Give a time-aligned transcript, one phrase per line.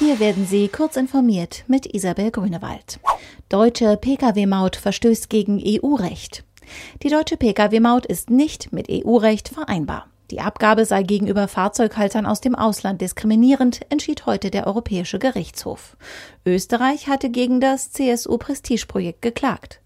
[0.00, 2.98] Hier werden Sie kurz informiert mit Isabel Grünewald.
[3.48, 6.42] Deutsche Pkw-Maut verstößt gegen EU-Recht.
[7.04, 10.08] Die deutsche Pkw-Maut ist nicht mit EU-Recht vereinbar.
[10.32, 15.96] Die Abgabe sei gegenüber Fahrzeughaltern aus dem Ausland diskriminierend, entschied heute der Europäische Gerichtshof.
[16.44, 19.80] Österreich hatte gegen das CSU-Prestigeprojekt geklagt.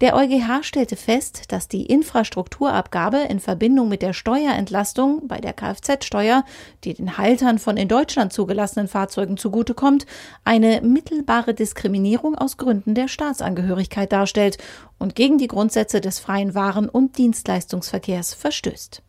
[0.00, 6.44] Der EuGH stellte fest, dass die Infrastrukturabgabe in Verbindung mit der Steuerentlastung bei der Kfz-Steuer,
[6.84, 10.06] die den Haltern von in Deutschland zugelassenen Fahrzeugen zugutekommt,
[10.44, 14.58] eine mittelbare Diskriminierung aus Gründen der Staatsangehörigkeit darstellt
[14.98, 19.02] und gegen die Grundsätze des freien Waren- und Dienstleistungsverkehrs verstößt.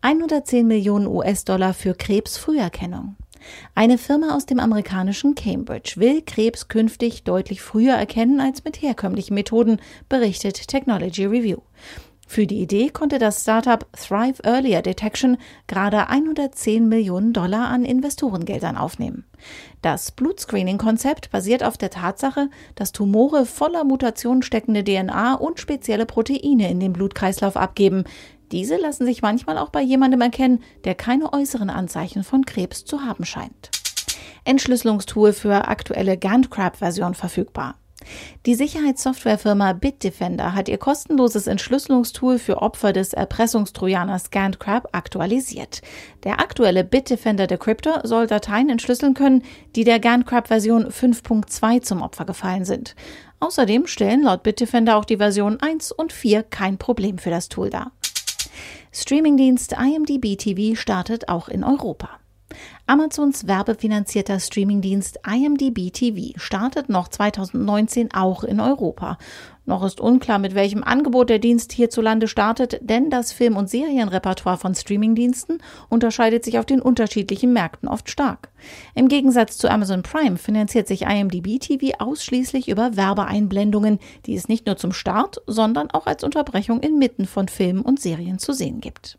[0.00, 3.16] 110 Millionen US-Dollar für Krebsfrüherkennung.
[3.74, 9.34] Eine Firma aus dem amerikanischen Cambridge will Krebs künftig deutlich früher erkennen als mit herkömmlichen
[9.34, 11.58] Methoden, berichtet Technology Review.
[12.30, 18.76] Für die Idee konnte das Startup Thrive Earlier Detection gerade 110 Millionen Dollar an Investorengeldern
[18.76, 19.24] aufnehmen.
[19.80, 26.70] Das Blutscreening-Konzept basiert auf der Tatsache, dass Tumore voller Mutationen steckende DNA und spezielle Proteine
[26.70, 28.04] in den Blutkreislauf abgeben.
[28.52, 33.02] Diese lassen sich manchmal auch bei jemandem erkennen, der keine äußeren Anzeichen von Krebs zu
[33.02, 33.70] haben scheint.
[34.44, 37.74] Entschlüsselungstool für aktuelle GandCrab-Version verfügbar.
[38.46, 45.82] Die Sicherheitssoftwarefirma Bitdefender hat ihr kostenloses Entschlüsselungstool für Opfer des Erpressungstrojaners GandCrab aktualisiert.
[46.24, 49.42] Der aktuelle Bitdefender Decryptor soll Dateien entschlüsseln können,
[49.74, 52.94] die der GandCrab-Version 5.2 zum Opfer gefallen sind.
[53.40, 57.70] Außerdem stellen laut Bitdefender auch die Version 1 und 4 kein Problem für das Tool
[57.70, 57.92] dar.
[58.92, 62.08] Streamingdienst IMDb TV startet auch in Europa.
[62.88, 69.18] Amazons werbefinanzierter Streamingdienst IMDb TV startet noch 2019 auch in Europa.
[69.66, 74.56] Noch ist unklar, mit welchem Angebot der Dienst hierzulande startet, denn das Film- und Serienrepertoire
[74.56, 75.58] von Streamingdiensten
[75.90, 78.48] unterscheidet sich auf den unterschiedlichen Märkten oft stark.
[78.94, 84.64] Im Gegensatz zu Amazon Prime finanziert sich IMDb TV ausschließlich über Werbeeinblendungen, die es nicht
[84.64, 89.18] nur zum Start, sondern auch als Unterbrechung inmitten von Filmen und Serien zu sehen gibt.